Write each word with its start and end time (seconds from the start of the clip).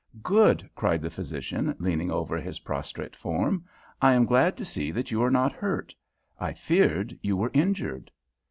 "Good!" 0.23 0.67
cried 0.73 1.03
the 1.03 1.11
physician, 1.11 1.75
leaning 1.77 2.09
over 2.09 2.37
his 2.37 2.61
prostrate 2.61 3.15
form. 3.15 3.65
"I 4.01 4.15
am 4.15 4.25
glad 4.25 4.57
to 4.57 4.65
see 4.65 4.89
that 4.89 5.11
you 5.11 5.21
are 5.21 5.29
not 5.29 5.51
hurt. 5.53 5.93
I 6.39 6.53
feared 6.53 7.19
you 7.21 7.37
were 7.37 7.51
injured." 7.53 8.09